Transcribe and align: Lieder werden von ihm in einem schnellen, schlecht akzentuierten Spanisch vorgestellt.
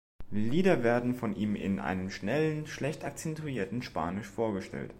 Lieder 0.31 0.81
werden 0.83 1.13
von 1.13 1.35
ihm 1.35 1.55
in 1.55 1.79
einem 1.79 2.09
schnellen, 2.09 2.65
schlecht 2.65 3.05
akzentuierten 3.05 3.83
Spanisch 3.83 4.25
vorgestellt. 4.25 4.89